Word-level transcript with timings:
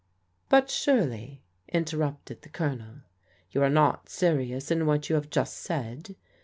"But 0.49 0.71
surely," 0.71 1.43
interrupted 1.69 2.41
the 2.41 2.49
Colonel, 2.49 3.01
"you 3.51 3.61
are 3.61 3.69
not 3.69 4.09
serious 4.09 4.71
in 4.71 4.87
what 4.87 5.09
you 5.11 5.15
have 5.15 5.29
just 5.29 5.57
said? 5.57 6.15